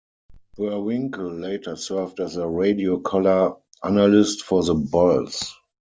Boerwinkle 0.57 1.39
later 1.39 1.75
served 1.75 2.21
as 2.21 2.35
a 2.35 2.47
radio 2.49 2.97
color 2.97 3.53
analyst 3.83 4.41
for 4.43 4.63
the 4.63 4.73
Bulls. 4.73 5.55